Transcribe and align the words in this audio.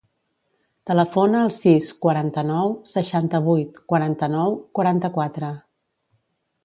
Telefona 0.89 1.41
al 1.47 1.51
sis, 1.57 1.91
quaranta-nou, 2.07 2.73
seixanta-vuit, 2.93 3.77
quaranta-nou, 3.93 4.57
quaranta-quatre. 4.79 5.53